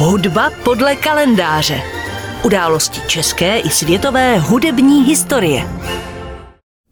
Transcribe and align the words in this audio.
Hudba 0.00 0.50
podle 0.64 0.96
kalendáře. 0.96 1.80
Události 2.44 3.00
české 3.06 3.58
i 3.58 3.70
světové 3.70 4.38
hudební 4.38 5.04
historie. 5.04 5.68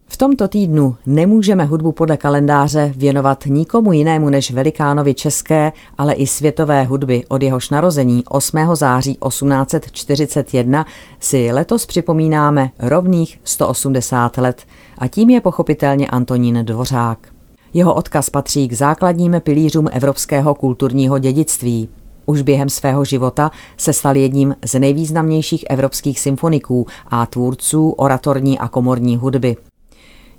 V 0.09 0.17
tomto 0.17 0.49
týdnu 0.49 0.97
nemůžeme 1.07 1.65
hudbu 1.65 1.93
podle 1.93 2.17
kalendáře 2.17 2.93
věnovat 2.97 3.47
nikomu 3.47 3.93
jinému 3.93 4.29
než 4.29 4.51
velikánovi 4.51 5.15
české, 5.15 5.73
ale 5.99 6.15
i 6.15 6.27
světové 6.27 6.85
hudby. 6.85 7.25
Od 7.29 7.43
jehož 7.43 7.71
narození 7.71 8.25
8. 8.29 8.59
září 8.75 9.19
1841 9.29 10.87
si 11.21 11.53
letos 11.53 11.87
připomínáme 11.87 12.71
rovných 12.79 13.41
180 13.45 14.39
let 14.39 14.63
a 14.99 15.09
tím 15.09 15.31
je 15.31 15.41
pochopitelně 15.41 16.07
Antonín 16.07 16.65
Dvořák. 16.65 17.29
Jeho 17.75 17.95
odkaz 17.95 18.31
patří 18.31 18.69
k 18.69 18.73
základním 18.73 19.41
pilířům 19.41 19.89
evropského 19.93 20.55
kulturního 20.55 21.19
dědictví. 21.19 21.89
Už 22.27 22.43
během 22.43 22.69
svého 22.69 23.05
života 23.05 23.51
se 23.77 23.93
stal 23.93 24.17
jedním 24.17 24.57
z 24.65 24.79
nejvýznamnějších 24.79 25.65
evropských 25.71 26.21
symfoniků 26.21 26.87
a 27.07 27.27
tvůrců 27.27 27.91
oratorní 27.91 28.59
a 28.59 28.69
komorní 28.69 29.17
hudby. 29.17 29.57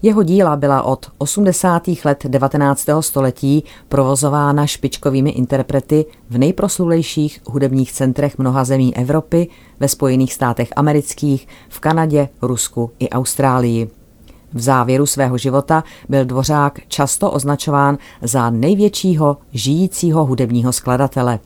Jeho 0.02 0.24
díla 0.24 0.56
byla 0.56 0.82
od 0.82 1.06
80. 1.18 1.84
let 2.06 2.26
19. 2.28 2.86
století 3.00 3.64
provozována 3.90 4.68
špičkovými 4.68 5.30
interprety 5.30 6.06
v 6.30 6.38
nejproslulejších 6.38 7.42
hudebních 7.46 7.92
centrech 7.92 8.38
mnoha 8.38 8.66
zemí 8.66 8.98
Evropy, 8.98 9.48
ve 9.80 9.88
Spojených 9.88 10.34
státech 10.34 10.70
amerických, 10.76 11.48
v 11.70 11.80
Kanadě, 11.80 12.30
Rusku 12.42 12.92
i 13.00 13.10
Austrálii. 13.10 13.90
V 14.54 14.62
závěru 14.62 15.06
svého 15.06 15.38
života 15.38 15.84
byl 16.10 16.26
Dvořák 16.26 16.80
často 16.88 17.32
označován 17.32 17.98
za 18.22 18.50
největšího 18.50 19.38
žijícího 19.54 20.26
hudebního 20.26 20.74
skladatele. 20.74 21.40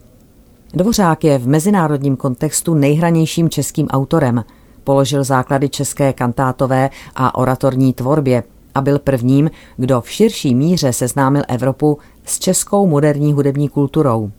Dvořák 0.74 1.24
je 1.24 1.38
v 1.38 1.48
mezinárodním 1.48 2.16
kontextu 2.16 2.74
nejhranějším 2.74 3.50
českým 3.50 3.88
autorem. 3.88 4.46
Položil 4.84 5.24
základy 5.24 5.70
české 5.70 6.14
kantátové 6.14 6.90
a 7.16 7.36
oratorní 7.36 7.94
tvorbě 7.94 8.44
a 8.76 8.82
byl 8.82 9.00
prvním, 9.00 9.52
kdo 9.78 10.02
v 10.02 10.10
širší 10.10 10.56
míře 10.56 10.94
seznámil 10.94 11.44
Evropu 11.48 11.98
s 12.26 12.40
českou 12.40 12.88
moderní 12.88 13.34
hudební 13.34 13.70
kulturou. 13.70 14.32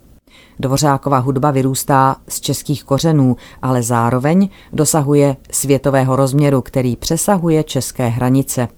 Dvořáková 0.61 1.19
hudba 1.19 1.51
vyrůstá 1.51 2.17
z 2.29 2.41
českých 2.41 2.84
kořenů, 2.84 3.37
ale 3.62 3.83
zároveň 3.83 4.49
dosahuje 4.73 5.37
světového 5.51 6.17
rozměru, 6.17 6.62
který 6.62 6.97
přesahuje 6.97 7.65
české 7.65 8.09
hranice. 8.09 8.69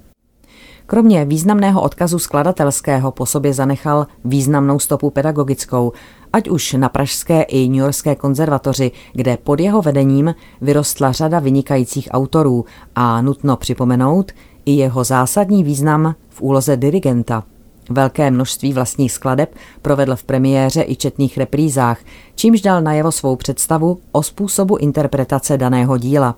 Kromě 0.87 1.25
významného 1.25 1.83
odkazu 1.83 2.19
skladatelského 2.19 3.13
po 3.13 3.27
sobě 3.27 3.55
zanechal 3.55 4.07
významnou 4.25 4.79
stopu 4.79 5.11
pedagogickou, 5.11 5.93
ať 6.33 6.49
už 6.49 6.73
na 6.73 6.89
Pražské 6.89 7.43
i 7.43 7.69
New 7.69 7.79
Yorkské 7.79 8.15
konzervatoři, 8.15 8.93
kde 9.13 9.37
pod 9.37 9.61
jeho 9.61 9.83
vedením 9.83 10.35
vyrostla 10.61 11.13
řada 11.13 11.39
vynikajících 11.39 12.09
autorů 12.11 12.65
a 12.95 13.23
nutno 13.23 13.57
připomenout 13.57 14.33
i 14.67 14.73
jeho 14.73 15.05
zásadní 15.05 15.65
význam 15.65 16.15
v 16.31 16.43
úloze 16.43 16.77
dirigenta– 16.77 17.45
Velké 17.91 18.31
množství 18.31 18.73
vlastních 18.73 19.13
skladeb 19.13 19.55
provedl 19.83 20.17
v 20.17 20.25
premiéře 20.25 20.85
i 20.87 20.97
četných 20.97 21.39
reprízách, 21.39 21.99
čímž 22.35 22.61
dal 22.61 22.83
najevo 22.83 23.13
svou 23.13 23.37
představu 23.37 23.99
o 24.13 24.23
způsobu 24.23 24.77
interpretace 24.77 25.59
daného 25.59 25.99
díla. 25.99 26.37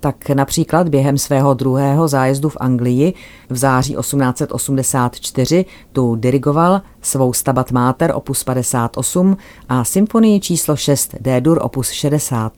Tak 0.00 0.28
například 0.28 0.88
během 0.88 1.18
svého 1.18 1.54
druhého 1.54 2.08
zájezdu 2.08 2.48
v 2.48 2.56
Anglii 2.60 3.14
v 3.50 3.56
září 3.56 3.96
1884 4.00 5.64
tu 5.92 6.14
dirigoval 6.14 6.82
svou 7.00 7.32
Stabat 7.32 7.72
Mater 7.72 8.12
opus 8.14 8.44
58 8.44 9.36
a 9.68 9.84
symfonii 9.84 10.40
číslo 10.40 10.76
6 10.76 11.14
D-dur 11.20 11.58
opus 11.62 11.90
60. 11.90 12.52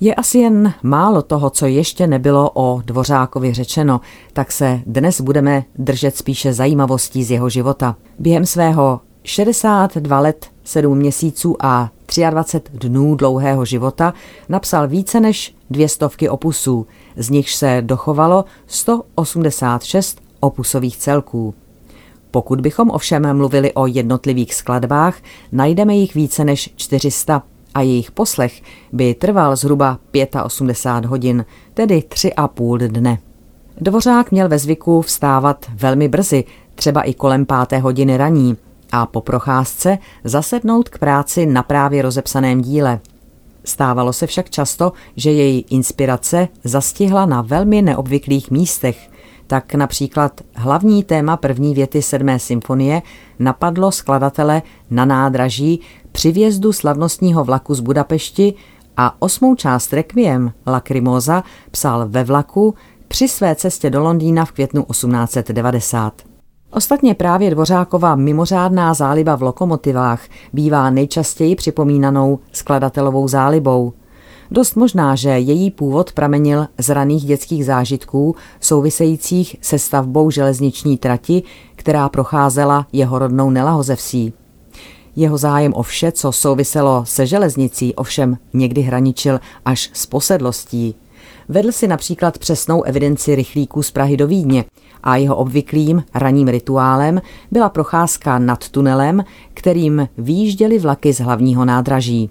Je 0.00 0.14
asi 0.14 0.38
jen 0.38 0.74
málo 0.82 1.22
toho, 1.22 1.50
co 1.50 1.66
ještě 1.66 2.06
nebylo 2.06 2.50
o 2.54 2.82
Dvořákovi 2.84 3.54
řečeno, 3.54 4.00
tak 4.32 4.52
se 4.52 4.80
dnes 4.86 5.20
budeme 5.20 5.64
držet 5.78 6.16
spíše 6.16 6.52
zajímavostí 6.52 7.24
z 7.24 7.30
jeho 7.30 7.48
života. 7.48 7.96
Během 8.18 8.46
svého 8.46 9.00
62 9.22 10.20
let, 10.20 10.46
7 10.64 10.98
měsíců 10.98 11.56
a 11.60 11.90
23 12.30 12.78
dnů 12.78 13.14
dlouhého 13.14 13.64
života 13.64 14.14
napsal 14.48 14.88
více 14.88 15.20
než 15.20 15.54
dvě 15.70 15.88
stovky 15.88 16.28
opusů, 16.28 16.86
z 17.16 17.30
nichž 17.30 17.54
se 17.54 17.82
dochovalo 17.84 18.44
186 18.66 20.20
opusových 20.40 20.96
celků. 20.96 21.54
Pokud 22.30 22.60
bychom 22.60 22.90
ovšem 22.90 23.36
mluvili 23.36 23.72
o 23.72 23.86
jednotlivých 23.86 24.54
skladbách, 24.54 25.16
najdeme 25.52 25.96
jich 25.96 26.14
více 26.14 26.44
než 26.44 26.70
400 26.76 27.42
a 27.74 27.80
jejich 27.80 28.10
poslech 28.10 28.62
by 28.92 29.14
trval 29.14 29.56
zhruba 29.56 29.98
85 30.44 31.08
hodin, 31.08 31.44
tedy 31.74 32.02
tři 32.02 32.34
a 32.34 32.48
půl 32.48 32.78
dne. 32.78 33.18
Dvořák 33.80 34.30
měl 34.30 34.48
ve 34.48 34.58
zvyku 34.58 35.02
vstávat 35.02 35.66
velmi 35.74 36.08
brzy, 36.08 36.44
třeba 36.74 37.02
i 37.02 37.14
kolem 37.14 37.46
páté 37.46 37.78
hodiny 37.78 38.16
raní, 38.16 38.56
a 38.96 39.06
po 39.06 39.20
procházce 39.20 39.98
zasednout 40.24 40.88
k 40.88 40.98
práci 40.98 41.46
na 41.46 41.62
právě 41.62 42.02
rozepsaném 42.02 42.60
díle. 42.60 43.00
Stávalo 43.64 44.12
se 44.12 44.26
však 44.26 44.50
často, 44.50 44.92
že 45.16 45.32
její 45.32 45.60
inspirace 45.70 46.48
zastihla 46.64 47.26
na 47.26 47.42
velmi 47.42 47.82
neobvyklých 47.82 48.50
místech, 48.50 49.10
tak 49.46 49.74
například 49.74 50.40
hlavní 50.54 51.04
téma 51.04 51.36
první 51.36 51.74
věty 51.74 52.02
sedmé 52.02 52.38
symfonie 52.38 53.02
napadlo 53.38 53.92
skladatele 53.92 54.62
na 54.90 55.04
nádraží 55.04 55.80
při 56.12 56.32
vjezdu 56.32 56.72
slavnostního 56.72 57.44
vlaku 57.44 57.74
z 57.74 57.80
Budapešti 57.80 58.54
a 58.96 59.22
osmou 59.22 59.54
část 59.54 59.92
Requiem 59.92 60.52
Lacrimosa 60.66 61.44
psal 61.70 62.08
ve 62.08 62.24
vlaku 62.24 62.74
při 63.08 63.28
své 63.28 63.54
cestě 63.54 63.90
do 63.90 64.02
Londýna 64.02 64.44
v 64.44 64.52
květnu 64.52 64.82
1890. 64.82 66.35
Ostatně 66.70 67.14
právě 67.14 67.50
Dvořáková 67.50 68.14
mimořádná 68.14 68.94
záliba 68.94 69.36
v 69.36 69.42
lokomotivách 69.42 70.22
bývá 70.52 70.90
nejčastěji 70.90 71.56
připomínanou 71.56 72.38
skladatelovou 72.52 73.28
zálibou– 73.28 73.92
Dost 74.50 74.76
možná, 74.76 75.14
že 75.14 75.28
její 75.28 75.70
původ 75.70 76.12
pramenil 76.12 76.66
z 76.78 76.88
raných 76.88 77.24
dětských 77.24 77.64
zážitků 77.64 78.36
souvisejících 78.60 79.56
se 79.60 79.78
stavbou 79.78 80.30
železniční 80.30 80.98
trati, 80.98 81.42
která 81.76 82.08
procházela 82.08 82.86
jeho 82.92 83.18
rodnou 83.18 83.50
Nelahozevsí. 83.50 84.32
Jeho 85.16 85.38
zájem 85.38 85.74
o 85.74 85.82
vše, 85.82 86.12
co 86.12 86.32
souviselo 86.32 87.04
se 87.04 87.26
železnicí, 87.26 87.94
ovšem 87.94 88.38
někdy 88.54 88.80
hraničil 88.80 89.40
až 89.64 89.90
s 89.92 90.06
posedlostí. 90.06 90.94
Vedl 91.48 91.72
si 91.72 91.88
například 91.88 92.38
přesnou 92.38 92.82
evidenci 92.82 93.34
rychlíků 93.34 93.82
z 93.82 93.90
Prahy 93.90 94.16
do 94.16 94.26
Vídně 94.26 94.64
a 95.02 95.16
jeho 95.16 95.36
obvyklým 95.36 96.04
ranním 96.14 96.48
rituálem 96.48 97.20
byla 97.50 97.68
procházka 97.68 98.38
nad 98.38 98.68
tunelem, 98.68 99.24
kterým 99.54 100.08
výjížděly 100.18 100.78
vlaky 100.78 101.12
z 101.12 101.20
hlavního 101.20 101.64
nádraží. 101.64 102.30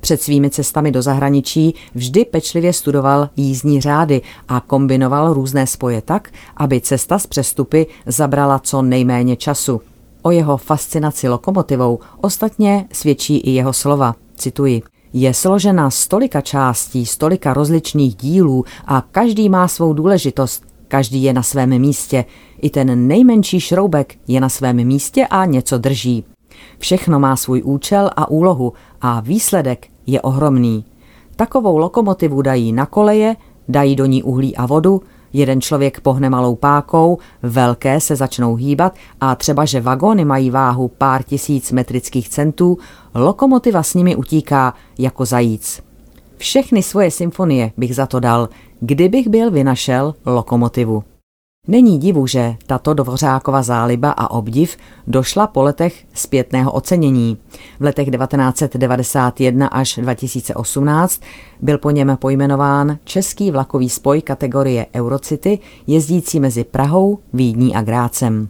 Před 0.00 0.22
svými 0.22 0.50
cestami 0.50 0.92
do 0.92 1.02
zahraničí 1.02 1.74
vždy 1.94 2.24
pečlivě 2.24 2.72
studoval 2.72 3.28
jízdní 3.36 3.80
řády 3.80 4.22
a 4.48 4.60
kombinoval 4.60 5.34
různé 5.34 5.66
spoje 5.66 6.02
tak, 6.02 6.30
aby 6.56 6.80
cesta 6.80 7.18
z 7.18 7.26
přestupy 7.26 7.86
zabrala 8.06 8.58
co 8.58 8.82
nejméně 8.82 9.36
času. 9.36 9.80
O 10.22 10.30
jeho 10.30 10.56
fascinaci 10.56 11.28
lokomotivou 11.28 11.98
ostatně 12.20 12.86
svědčí 12.92 13.36
i 13.36 13.50
jeho 13.50 13.72
slova. 13.72 14.14
Cituji. 14.36 14.82
Je 15.16 15.34
složena 15.34 15.90
z 15.90 16.08
tolika 16.08 16.40
částí, 16.40 17.06
z 17.06 17.16
tolika 17.16 17.54
rozličných 17.54 18.16
dílů 18.16 18.64
a 18.86 19.00
každý 19.00 19.48
má 19.48 19.68
svou 19.68 19.92
důležitost, 19.92 20.64
každý 20.88 21.22
je 21.22 21.32
na 21.32 21.42
svém 21.42 21.78
místě. 21.78 22.24
I 22.62 22.70
ten 22.70 23.08
nejmenší 23.08 23.60
šroubek 23.60 24.14
je 24.28 24.40
na 24.40 24.48
svém 24.48 24.76
místě 24.76 25.26
a 25.26 25.44
něco 25.44 25.78
drží. 25.78 26.24
Všechno 26.78 27.20
má 27.20 27.36
svůj 27.36 27.62
účel 27.64 28.10
a 28.16 28.30
úlohu 28.30 28.72
a 29.00 29.20
výsledek 29.20 29.86
je 30.06 30.20
ohromný. 30.20 30.84
Takovou 31.36 31.78
lokomotivu 31.78 32.42
dají 32.42 32.72
na 32.72 32.86
koleje, 32.86 33.36
dají 33.68 33.96
do 33.96 34.06
ní 34.06 34.22
uhlí 34.22 34.56
a 34.56 34.66
vodu, 34.66 35.02
jeden 35.34 35.60
člověk 35.60 36.00
pohne 36.00 36.30
malou 36.30 36.54
pákou, 36.54 37.18
velké 37.42 38.00
se 38.00 38.16
začnou 38.16 38.54
hýbat 38.54 38.94
a 39.20 39.34
třeba, 39.34 39.64
že 39.64 39.80
vagóny 39.80 40.24
mají 40.24 40.50
váhu 40.50 40.88
pár 40.88 41.22
tisíc 41.22 41.72
metrických 41.72 42.28
centů, 42.28 42.78
lokomotiva 43.14 43.82
s 43.82 43.94
nimi 43.94 44.16
utíká 44.16 44.74
jako 44.98 45.24
zajíc. 45.24 45.82
Všechny 46.36 46.82
svoje 46.82 47.10
symfonie 47.10 47.72
bych 47.76 47.94
za 47.94 48.06
to 48.06 48.20
dal, 48.20 48.48
kdybych 48.80 49.28
byl 49.28 49.50
vynašel 49.50 50.14
lokomotivu. 50.26 51.04
Není 51.68 51.98
divu, 51.98 52.26
že 52.26 52.56
tato 52.66 52.94
Dvořákova 52.94 53.62
záliba 53.62 54.10
a 54.10 54.30
obdiv 54.30 54.76
došla 55.06 55.46
po 55.46 55.62
letech 55.62 56.04
zpětného 56.14 56.72
ocenění. 56.72 57.38
V 57.80 57.82
letech 57.82 58.10
1991 58.10 59.66
až 59.66 59.98
2018 60.02 61.20
byl 61.60 61.78
po 61.78 61.90
něm 61.90 62.16
pojmenován 62.20 62.98
český 63.04 63.50
vlakový 63.50 63.88
spoj 63.88 64.22
kategorie 64.22 64.86
Eurocity 64.94 65.58
jezdící 65.86 66.40
mezi 66.40 66.64
Prahou, 66.64 67.18
Vídní 67.32 67.74
a 67.74 67.82
Grácem. 67.82 68.48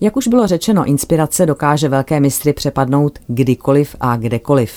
Jak 0.00 0.16
už 0.16 0.28
bylo 0.28 0.46
řečeno, 0.46 0.84
inspirace 0.84 1.46
dokáže 1.46 1.88
velké 1.88 2.20
mistry 2.20 2.52
přepadnout 2.52 3.18
kdykoliv 3.26 3.96
a 4.00 4.16
kdekoliv. 4.16 4.72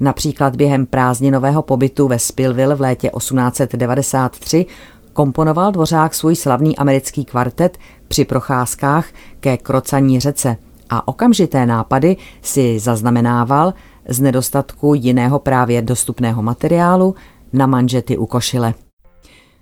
Například 0.00 0.56
během 0.56 0.86
prázdninového 0.86 1.62
pobytu 1.62 2.08
ve 2.08 2.18
Spillville 2.18 2.74
v 2.74 2.80
létě 2.80 3.10
1893 3.18 4.66
komponoval 5.14 5.72
Dvořák 5.72 6.14
svůj 6.14 6.36
slavný 6.36 6.78
americký 6.78 7.24
kvartet 7.24 7.78
při 8.08 8.24
procházkách 8.24 9.06
ke 9.40 9.56
Krocaní 9.56 10.20
řece 10.20 10.56
a 10.90 11.08
okamžité 11.08 11.66
nápady 11.66 12.16
si 12.42 12.78
zaznamenával 12.78 13.74
z 14.08 14.20
nedostatku 14.20 14.94
jiného 14.94 15.38
právě 15.38 15.82
dostupného 15.82 16.42
materiálu 16.42 17.14
na 17.52 17.66
manžety 17.66 18.18
u 18.18 18.26
košile. 18.26 18.74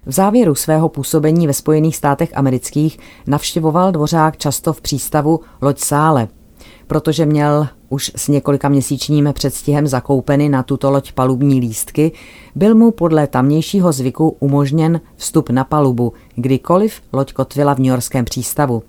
V 0.07 0.13
závěru 0.13 0.55
svého 0.55 0.89
působení 0.89 1.47
ve 1.47 1.53
Spojených 1.53 1.97
státech 1.97 2.31
amerických 2.35 2.99
navštěvoval 3.27 3.93
Dvořák 3.93 4.37
často 4.37 4.73
v 4.73 4.81
přístavu 4.81 5.41
Loď 5.63 5.79
Sále, 5.79 6.29
protože 6.93 7.27
měl 7.27 7.69
už 7.89 8.13
s 8.17 8.29
několika 8.29 8.69
měsíčním 8.69 9.29
předstihem 9.33 9.87
zakoupeny 9.87 10.49
na 10.49 10.63
tuto 10.63 10.91
loď 10.91 11.13
palubní 11.13 11.61
lístky, 11.61 12.13
byl 12.55 12.75
mu 12.75 12.91
podle 12.91 13.27
tamnějšího 13.27 13.93
zvyku 13.93 14.37
umožněn 14.41 15.01
vstup 15.17 15.51
na 15.51 15.65
palubu, 15.65 16.13
kdykoliv 16.35 17.03
loď 17.13 17.33
kotvila 17.33 17.75
v 17.75 17.81
Yorkském 17.81 18.25
přístavu. 18.25 18.83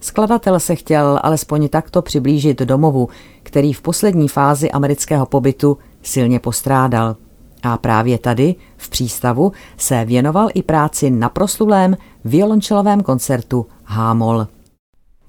Skladatel 0.00 0.60
se 0.60 0.74
chtěl 0.74 1.20
alespoň 1.22 1.68
takto 1.68 2.02
přiblížit 2.02 2.62
domovu, 2.62 3.08
který 3.42 3.72
v 3.72 3.82
poslední 3.82 4.28
fázi 4.28 4.70
amerického 4.70 5.26
pobytu 5.26 5.78
silně 6.02 6.40
postrádal. 6.40 7.16
A 7.62 7.76
právě 7.76 8.18
tady, 8.18 8.54
v 8.76 8.88
přístavu, 8.88 9.52
se 9.76 10.04
věnoval 10.04 10.48
i 10.54 10.62
práci 10.62 11.10
na 11.10 11.28
proslulém 11.28 11.96
violončelovém 12.24 13.02
koncertu 13.02 13.66
Hámol. 13.84 14.46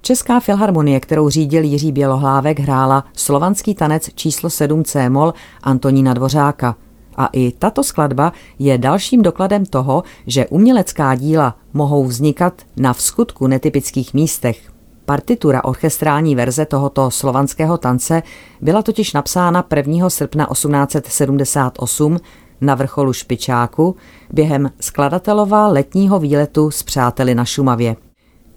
Česká 0.02 0.40
filharmonie, 0.40 1.00
kterou 1.00 1.28
řídil 1.28 1.64
Jiří 1.64 1.92
Bělohlávek, 1.92 2.60
hrála 2.60 3.04
slovanský 3.16 3.74
tanec 3.74 4.10
číslo 4.14 4.50
7 4.50 4.84
C-mol 4.84 5.34
Antonína 5.62 6.14
Dvořáka. 6.14 6.76
A 7.16 7.28
i 7.32 7.52
tato 7.52 7.84
skladba 7.84 8.32
je 8.58 8.78
dalším 8.78 9.22
dokladem 9.22 9.66
toho, 9.66 10.02
že 10.26 10.46
umělecká 10.46 11.14
díla 11.14 11.56
mohou 11.72 12.04
vznikat 12.04 12.62
na 12.76 12.92
vskutku 12.92 13.46
netypických 13.46 14.14
místech. 14.14 14.70
Partitura 15.04 15.64
orchestrální 15.64 16.34
verze 16.34 16.66
tohoto 16.66 17.10
slovanského 17.10 17.78
tance 17.78 18.22
byla 18.60 18.82
totiž 18.82 19.12
napsána 19.12 19.64
1. 19.76 20.10
srpna 20.10 20.46
1878 20.52 22.18
na 22.60 22.74
vrcholu 22.74 23.12
Špičáku 23.12 23.96
během 24.32 24.70
skladatelova 24.80 25.66
letního 25.66 26.18
výletu 26.18 26.70
s 26.70 26.82
přáteli 26.82 27.34
na 27.34 27.44
Šumavě. 27.44 27.96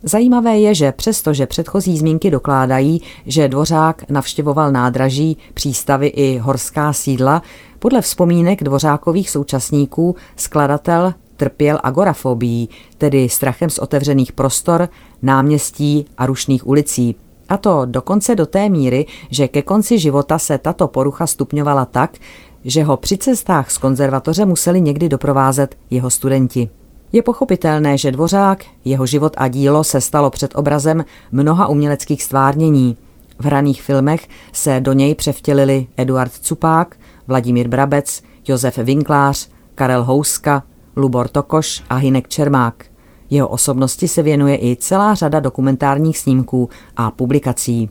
Zajímavé 0.03 0.57
je, 0.59 0.75
že 0.75 0.92
přestože 0.92 1.45
předchozí 1.45 1.98
zmínky 1.98 2.31
dokládají, 2.31 3.01
že 3.25 3.48
Dvořák 3.48 4.09
navštěvoval 4.09 4.71
nádraží, 4.71 5.38
přístavy 5.53 6.07
i 6.07 6.38
horská 6.38 6.94
sídla, 6.94 7.42
podle 7.80 8.01
vzpomínek 8.01 8.63
dvořákových 8.63 9.30
současníků 9.30 10.15
skladatel 10.36 11.13
trpěl 11.38 11.80
agorafobií, 11.83 12.69
tedy 12.98 13.30
strachem 13.30 13.69
z 13.69 13.80
otevřených 13.80 14.31
prostor, 14.31 14.89
náměstí 15.21 16.06
a 16.18 16.25
rušných 16.25 16.68
ulicí. 16.68 17.15
A 17.50 17.57
to 17.57 17.81
dokonce 17.86 18.36
do 18.36 18.45
té 18.45 18.69
míry, 18.69 19.06
že 19.30 19.47
ke 19.47 19.62
konci 19.62 20.00
života 20.00 20.39
se 20.39 20.57
tato 20.57 20.88
porucha 20.88 21.27
stupňovala 21.27 21.86
tak, 21.86 22.18
že 22.65 22.83
ho 22.83 22.97
při 22.97 23.18
cestách 23.18 23.71
z 23.71 23.77
konzervatoře 23.77 24.45
museli 24.45 24.81
někdy 24.81 25.09
doprovázet 25.09 25.75
jeho 25.89 26.09
studenti. 26.09 26.69
Je 27.13 27.21
pochopitelné, 27.21 27.97
že 27.97 28.11
Dvořák, 28.11 28.65
jeho 28.85 29.05
život 29.05 29.33
a 29.37 29.47
dílo 29.47 29.83
se 29.83 30.01
stalo 30.01 30.29
před 30.29 30.55
obrazem 30.55 31.05
mnoha 31.31 31.67
uměleckých 31.67 32.23
stvárnění. 32.23 32.97
V 33.39 33.45
hraných 33.45 33.81
filmech 33.81 34.27
se 34.53 34.79
do 34.79 34.93
něj 34.93 35.15
převtělili 35.15 35.87
Eduard 35.97 36.31
Cupák, 36.31 36.95
Vladimír 37.27 37.67
Brabec, 37.67 38.23
Josef 38.47 38.77
Vinklář, 38.77 39.49
Karel 39.75 40.03
Houska, 40.03 40.63
Lubor 40.95 41.27
Tokoš 41.27 41.83
a 41.89 41.95
Hinek 41.95 42.27
Čermák. 42.27 42.85
Jeho 43.29 43.47
osobnosti 43.47 44.07
se 44.07 44.21
věnuje 44.23 44.57
i 44.57 44.75
celá 44.75 45.13
řada 45.13 45.39
dokumentárních 45.39 46.17
snímků 46.17 46.69
a 46.97 47.11
publikací. 47.11 47.89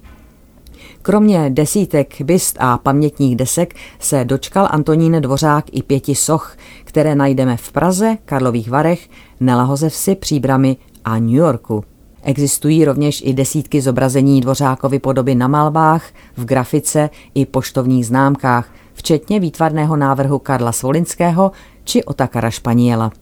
Kromě 1.03 1.51
desítek 1.51 2.21
byst 2.23 2.57
a 2.61 2.79
pamětních 2.79 3.37
desek 3.37 3.75
se 3.99 4.25
dočkal 4.25 4.69
Antonín 4.71 5.21
Dvořák 5.21 5.65
i 5.73 5.83
pěti 5.83 6.15
soch, 6.15 6.57
které 6.85 7.15
najdeme 7.15 7.57
v 7.57 7.73
Praze, 7.73 8.17
Karlových 8.25 8.71
Varech, 8.71 9.09
Nelahozevsi, 9.41 10.15
Příbrami 10.15 10.77
a 11.05 11.19
New 11.19 11.35
Yorku. 11.35 11.85
Existují 12.23 12.85
rovněž 12.85 13.23
i 13.27 13.33
desítky 13.33 13.81
zobrazení 13.81 14.41
Dvořákovy 14.41 14.99
podoby 14.99 15.35
na 15.35 15.49
malbách, 15.49 16.05
v 16.37 16.45
grafice 16.45 17.11
i 17.35 17.47
poštovních 17.47 18.07
známkách, 18.07 18.73
včetně 18.95 19.41
výtvarného 19.41 19.97
návrhu 19.97 20.39
Karla 20.39 20.73
Svolinského 20.73 21.53
či 21.85 22.05
Otakara 22.05 22.51
Španěla. 22.51 23.13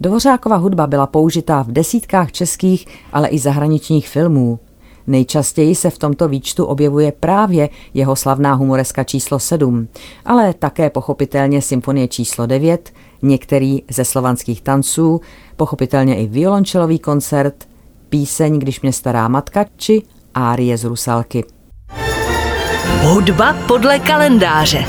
Dvořákova 0.00 0.56
hudba 0.56 0.86
byla 0.86 1.06
použitá 1.06 1.62
v 1.62 1.72
desítkách 1.72 2.32
českých, 2.32 2.86
ale 3.12 3.28
i 3.28 3.38
zahraničních 3.38 4.08
filmů. 4.08 4.58
Nejčastěji 5.06 5.74
se 5.74 5.90
v 5.90 5.98
tomto 5.98 6.28
výčtu 6.28 6.64
objevuje 6.64 7.12
právě 7.12 7.68
jeho 7.94 8.16
slavná 8.16 8.54
humoreska 8.54 9.04
číslo 9.04 9.38
7, 9.38 9.88
ale 10.24 10.54
také 10.54 10.90
pochopitelně 10.90 11.62
symfonie 11.62 12.08
číslo 12.08 12.46
9, 12.46 12.92
některý 13.22 13.82
ze 13.90 14.04
slovanských 14.04 14.62
tanců, 14.62 15.20
pochopitelně 15.56 16.16
i 16.16 16.26
violončelový 16.26 16.98
koncert, 16.98 17.68
píseň 18.08 18.58
Když 18.58 18.80
mě 18.80 18.92
stará 18.92 19.28
matka 19.28 19.64
či 19.76 20.02
árie 20.34 20.78
z 20.78 20.84
Rusalky. 20.84 21.44
Hudba 23.02 23.56
podle 23.68 23.98
kalendáře. 23.98 24.84